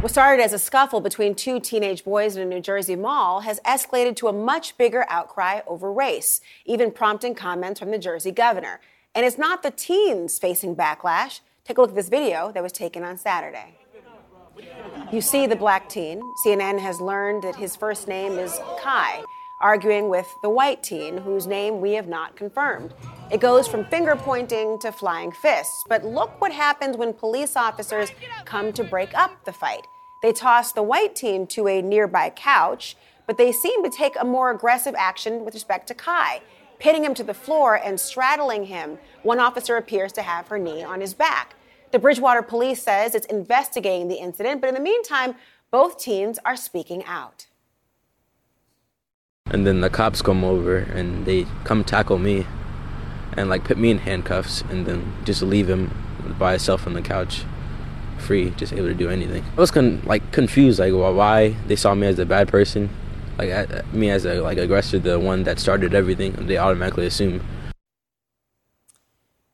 [0.00, 3.60] What started as a scuffle between two teenage boys in a New Jersey mall has
[3.66, 8.80] escalated to a much bigger outcry over race, even prompting comments from the Jersey governor.
[9.14, 11.40] And it's not the teens facing backlash.
[11.64, 13.79] Take a look at this video that was taken on Saturday.
[15.12, 16.22] You see the black teen.
[16.44, 19.22] CNN has learned that his first name is Kai,
[19.60, 22.94] arguing with the white teen, whose name we have not confirmed.
[23.30, 25.84] It goes from finger pointing to flying fists.
[25.88, 28.10] But look what happens when police officers
[28.44, 29.86] come to break up the fight.
[30.22, 34.24] They toss the white teen to a nearby couch, but they seem to take a
[34.24, 36.40] more aggressive action with respect to Kai,
[36.78, 38.98] pitting him to the floor and straddling him.
[39.22, 41.54] One officer appears to have her knee on his back.
[41.90, 45.34] The Bridgewater police says it's investigating the incident, but in the meantime,
[45.70, 47.46] both teens are speaking out.
[49.46, 52.46] And then the cops come over and they come tackle me
[53.36, 55.90] and like put me in handcuffs and then just leave him
[56.38, 57.44] by himself on the couch
[58.18, 61.94] free just able to do anything i was con- like confused like why they saw
[61.94, 62.90] me as a bad person
[63.38, 67.40] like I, me as a like aggressor the one that started everything they automatically assume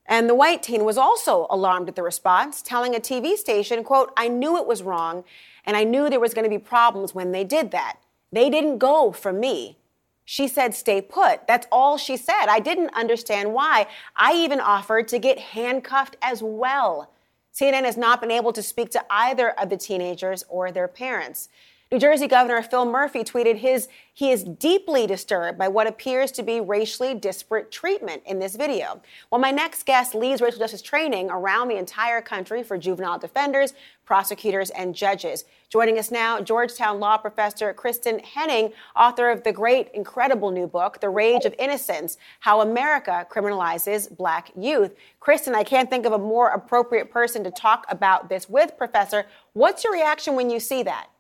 [0.09, 4.12] and the white teen was also alarmed at the response, telling a TV station, quote,
[4.16, 5.25] I knew it was wrong,
[5.64, 7.99] and I knew there was going to be problems when they did that.
[8.33, 9.79] They didn't go for me.
[10.25, 11.47] She said, stay put.
[11.47, 12.47] That's all she said.
[12.49, 13.87] I didn't understand why.
[14.16, 17.11] I even offered to get handcuffed as well.
[17.55, 21.49] CNN has not been able to speak to either of the teenagers or their parents.
[21.92, 26.42] New Jersey Governor Phil Murphy tweeted his he is deeply disturbed by what appears to
[26.42, 29.01] be racially disparate treatment in this video.
[29.31, 33.72] Well, my next guest leads racial justice training around the entire country for juvenile defenders,
[34.05, 35.44] prosecutors, and judges.
[35.68, 41.01] Joining us now, Georgetown law professor Kristen Henning, author of the great, incredible new book,
[41.01, 44.96] The Rage of Innocence How America Criminalizes Black Youth.
[45.20, 49.27] Kristen, I can't think of a more appropriate person to talk about this with, Professor.
[49.53, 51.11] What's your reaction when you see that?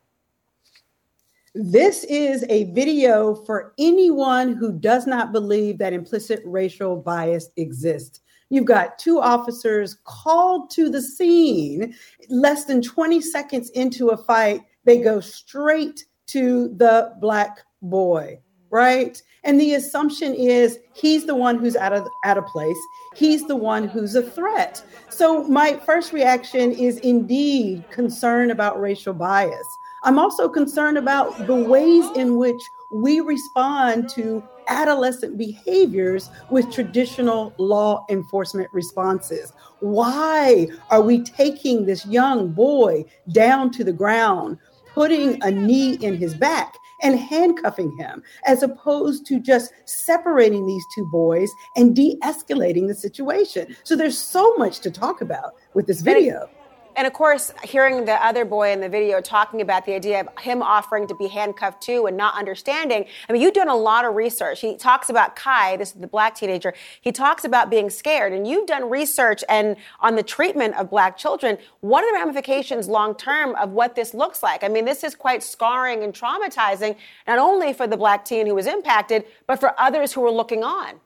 [1.58, 8.20] This is a video for anyone who does not believe that implicit racial bias exists.
[8.50, 11.94] You've got two officers called to the scene.
[12.28, 18.38] Less than 20 seconds into a fight, they go straight to the black boy,
[18.68, 19.22] right?
[19.42, 22.76] And the assumption is he's the one who's out of out of place.
[23.14, 24.84] He's the one who's a threat.
[25.08, 29.66] So my first reaction is indeed concern about racial bias.
[30.06, 37.52] I'm also concerned about the ways in which we respond to adolescent behaviors with traditional
[37.58, 39.52] law enforcement responses.
[39.80, 44.58] Why are we taking this young boy down to the ground,
[44.94, 46.78] putting a knee in his back?
[47.02, 52.94] And handcuffing him, as opposed to just separating these two boys and de escalating the
[52.94, 53.76] situation.
[53.84, 56.48] So there's so much to talk about with this video.
[56.96, 60.28] And of course, hearing the other boy in the video talking about the idea of
[60.42, 63.04] him offering to be handcuffed too and not understanding.
[63.28, 64.62] I mean, you've done a lot of research.
[64.62, 66.72] He talks about Kai, this is the black teenager.
[67.02, 71.18] He talks about being scared, and you've done research and on the treatment of black
[71.18, 71.58] children.
[71.80, 74.64] What are the ramifications long term of what this looks like?
[74.64, 78.54] I mean, this is quite scarring and traumatizing, not only for the black teen who
[78.54, 81.00] was impacted, but for others who were looking on.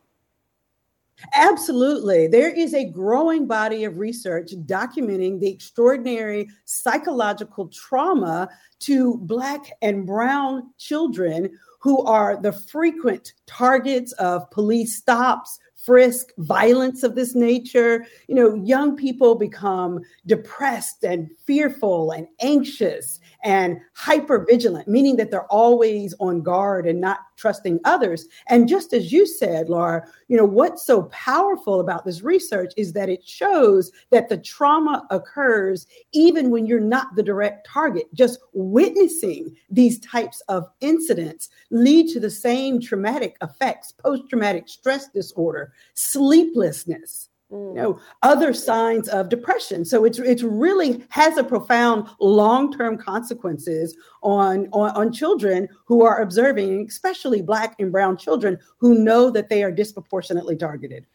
[1.34, 2.26] Absolutely.
[2.26, 8.48] There is a growing body of research documenting the extraordinary psychological trauma
[8.80, 17.02] to Black and Brown children who are the frequent targets of police stops, frisk, violence
[17.02, 18.04] of this nature.
[18.28, 25.30] You know, young people become depressed and fearful and anxious and hyper vigilant, meaning that
[25.30, 28.26] they're always on guard and not trusting others.
[28.48, 32.92] And just as you said, Laura, you know, what's so powerful about this research is
[32.92, 38.12] that it shows that the trauma occurs even when you're not the direct target.
[38.14, 45.08] Just witnessing these types of incidents lead to the same traumatic effects, post traumatic stress
[45.08, 47.74] disorder, sleeplessness Mm.
[47.74, 53.96] you know other signs of depression so it's it's really has a profound long-term consequences
[54.22, 59.48] on, on on children who are observing especially black and brown children who know that
[59.48, 61.06] they are disproportionately targeted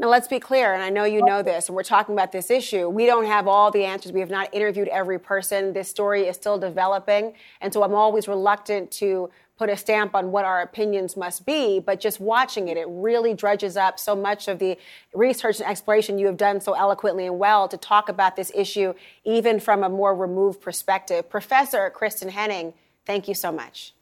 [0.00, 2.50] now, let's be clear, and I know you know this, and we're talking about this
[2.50, 2.88] issue.
[2.88, 4.12] We don't have all the answers.
[4.12, 5.74] We have not interviewed every person.
[5.74, 7.34] This story is still developing.
[7.60, 9.28] And so I'm always reluctant to
[9.60, 13.34] put a stamp on what our opinions must be, but just watching it, it really
[13.34, 14.78] drudges up so much of the
[15.12, 18.94] research and exploration you have done so eloquently and well to talk about this issue,
[19.22, 21.28] even from a more removed perspective.
[21.28, 22.72] Professor Kristen Henning,
[23.04, 23.92] thank you so much.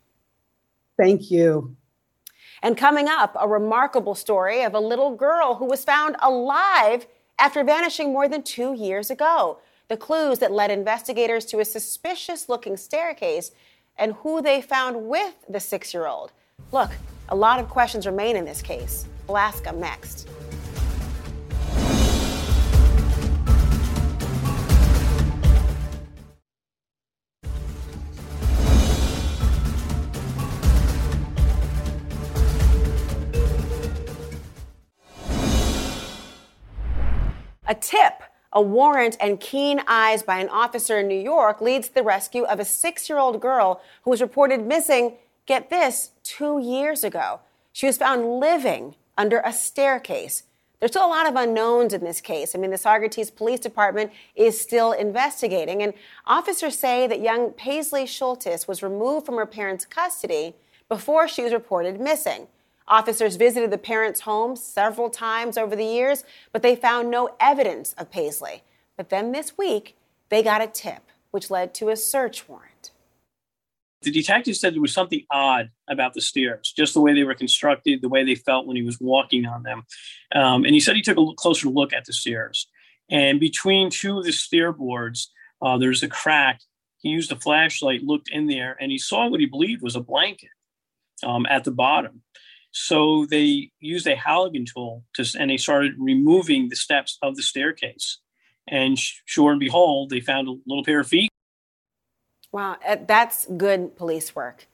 [0.97, 1.75] Thank you.
[2.63, 7.65] And coming up, a remarkable story of a little girl who was found alive after
[7.65, 9.59] vanishing more than two years ago.
[9.89, 13.51] the clues that led investigators to a suspicious looking staircase,
[13.99, 16.33] and who they found with the six year old.
[16.73, 16.91] Look,
[17.29, 19.07] a lot of questions remain in this case.
[19.63, 20.27] Them next.
[37.71, 38.23] A tip,
[38.59, 42.43] a warrant, and keen eyes by an officer in New York leads to the rescue
[42.43, 45.13] of a six year old girl who was reported missing,
[45.47, 47.39] get this, two years ago.
[47.73, 50.43] She was found living under a staircase.
[50.81, 52.57] There's still a lot of unknowns in this case.
[52.57, 55.95] I mean, the Saugerties Police Department is still investigating, and
[56.27, 60.57] officers say that young Paisley Shultis was removed from her parents' custody
[60.89, 62.49] before she was reported missing.
[62.89, 67.93] Officers visited the parents' home several times over the years, but they found no evidence
[67.99, 68.63] of Paisley.
[68.97, 69.97] But then this week,
[70.31, 72.91] they got a tip, which led to a search warrant.
[74.03, 77.35] The detective said there was something odd about the stairs, just the way they were
[77.35, 79.83] constructed, the way they felt when he was walking on them.
[80.35, 82.69] Um, and he said he took a closer look at the stairs.
[83.11, 86.61] And between two of the stair boards, uh, there's a crack.
[86.99, 90.01] He used a flashlight, looked in there, and he saw what he believed was a
[90.01, 90.51] blanket
[91.25, 92.23] um, at the bottom.
[92.71, 97.43] So they used a Halligan tool to, and they started removing the steps of the
[97.43, 98.19] staircase.
[98.67, 101.31] And sure and behold, they found a little pair of feet.
[102.53, 104.67] Wow, uh, that's good police work.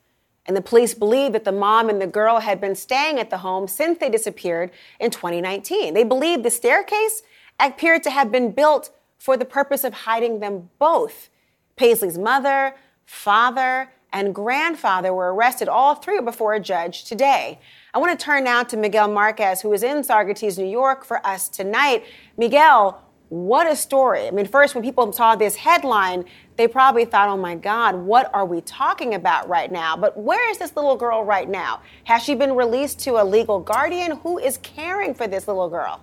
[0.46, 3.38] And the police believe that the mom and the girl had been staying at the
[3.38, 4.70] home since they disappeared
[5.00, 5.94] in 2019.
[5.94, 7.22] They believe the staircase
[7.58, 11.30] appeared to have been built for the purpose of hiding them both.
[11.76, 12.74] Paisley's mother,
[13.06, 17.58] father, and grandfather were arrested, all three before a judge today.
[17.92, 21.24] I want to turn now to Miguel Marquez, who is in Saugerties, New York, for
[21.26, 22.04] us tonight.
[22.38, 24.28] Miguel, what a story.
[24.28, 26.24] I mean, first, when people saw this headline,
[26.56, 29.96] they probably thought, oh my God, what are we talking about right now?
[29.96, 31.82] But where is this little girl right now?
[32.04, 34.18] Has she been released to a legal guardian?
[34.18, 36.00] Who is caring for this little girl?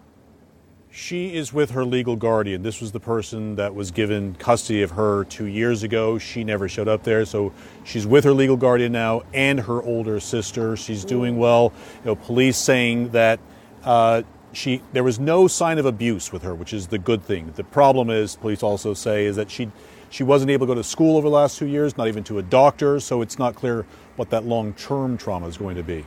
[0.94, 2.64] She is with her legal guardian.
[2.64, 6.18] This was the person that was given custody of her two years ago.
[6.18, 7.54] She never showed up there, so
[7.86, 10.76] she's with her legal guardian now and her older sister.
[10.76, 11.72] She's doing well.
[12.04, 13.40] You know, police saying that
[13.86, 17.54] uh, she there was no sign of abuse with her, which is the good thing.
[17.56, 19.72] The problem is, police also say, is that she
[20.10, 22.38] she wasn't able to go to school over the last two years, not even to
[22.40, 23.00] a doctor.
[23.00, 23.86] So it's not clear
[24.18, 26.06] what that long term trauma is going to be.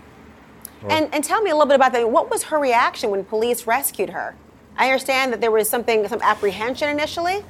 [0.90, 2.10] And, and tell me a little bit about that.
[2.10, 4.36] What was her reaction when police rescued her?
[4.76, 7.44] I understand that there was something, some apprehension initially.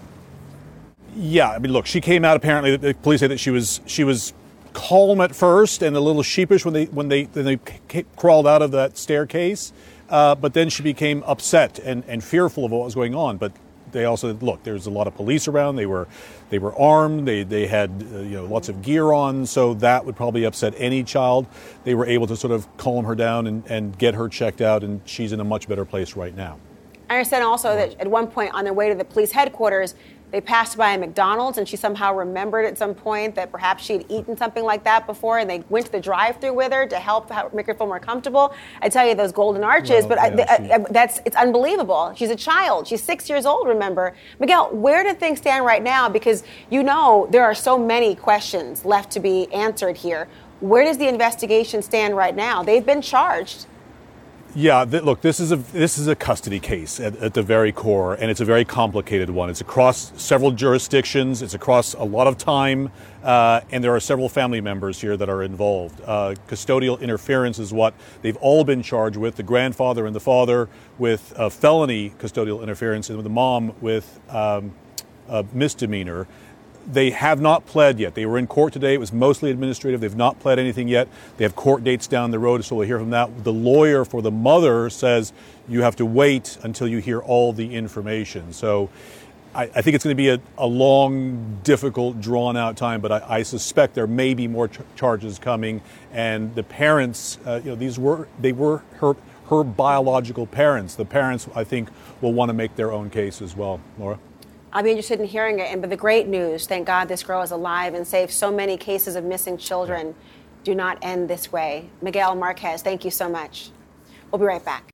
[1.17, 2.37] Yeah, I mean, look, she came out.
[2.37, 4.33] Apparently, the police say that she was she was
[4.73, 7.59] calm at first and a little sheepish when they when they when they
[7.89, 9.73] c- crawled out of that staircase,
[10.11, 13.37] uh, but then she became upset and, and fearful of what was going on.
[13.37, 13.53] But
[13.93, 14.65] they also look.
[14.65, 15.77] There's a lot of police around.
[15.77, 16.09] They were
[16.51, 17.29] they were armed.
[17.29, 19.47] They they had uh, you know lots of gear on.
[19.47, 21.47] So that would probably upset any child.
[21.85, 24.83] They were able to sort of calm her down and, and get her checked out,
[24.83, 26.59] and she's in a much better place right now.
[27.09, 29.95] I understand also that at one point on their way to the police headquarters,
[30.35, 33.93] they passed by a McDonald's and she somehow remembered at some point that perhaps she
[33.93, 36.89] had eaten something like that before and they went to the drive through with her
[36.89, 38.53] to help make her feel more comfortable.
[38.83, 42.13] I tell you, those golden arches, well, but yeah, I, I, I, that's it's unbelievable.
[42.17, 42.89] She's a child.
[42.89, 44.13] She's six years old, remember.
[44.41, 46.09] Miguel, where do things stand right now?
[46.09, 50.27] Because you know there are so many questions left to be answered here.
[50.59, 52.65] Where does the investigation stand right now?
[52.65, 53.67] They've been charged.
[54.57, 57.73] Yeah, th- look, this is a this is a custody case at, at, the very
[57.73, 59.51] core, and it's a very complicated one.
[59.51, 61.43] It's across several jurisdictions.
[61.43, 62.93] It's across a lot of time,
[63.25, 66.01] uh, and there are several family members here that are involved.
[66.07, 69.35] Uh, custodial interference is what they've all been charged with.
[69.35, 74.73] The grandfather and the father with felony custodial interference, and the mom with um,
[75.29, 76.29] a misdemeanor.
[76.87, 78.15] They have not pled yet.
[78.15, 78.95] They were in court today.
[78.95, 80.01] It was mostly administrative.
[80.01, 81.09] They've not pled anything yet.
[81.37, 83.45] They have court dates down the road, so we'll hear from that.
[83.45, 85.33] The lawyer for the mother says
[85.69, 88.53] you have to wait until you hear all the information.
[88.53, 88.91] So
[89.55, 93.13] I, I think it's going to be a, a, long, difficult, drawn out time, but
[93.13, 95.81] I, I suspect there may be more ch- charges coming.
[96.13, 99.15] And the parents, uh, you know, these were, they were her,
[99.49, 100.97] her biological parents.
[100.97, 101.89] The parents, I think,
[102.21, 103.81] will want to make their own case as well.
[103.99, 104.19] Laura?
[104.75, 105.71] I'll be interested in hearing it.
[105.71, 108.33] And but the great news, thank God this girl is alive and safe.
[108.33, 110.17] So many cases of missing children
[110.65, 111.89] do not end this way.
[112.03, 113.71] Miguel Marquez, thank you so much.
[114.31, 114.91] We'll be right back.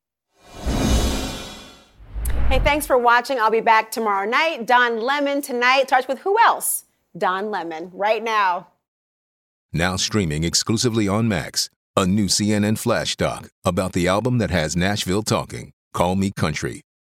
[2.48, 3.40] Hey, thanks for watching.
[3.40, 4.66] I'll be back tomorrow night.
[4.66, 6.84] Don Lemon tonight starts with who else?
[7.16, 8.66] Don Lemon, right now.
[9.72, 14.76] Now streaming exclusively on Max, a new CNN flash doc about the album that has
[14.76, 15.72] Nashville talking.
[15.94, 16.82] Call Me Country